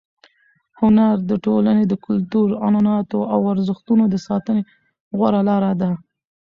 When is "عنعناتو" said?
2.65-3.19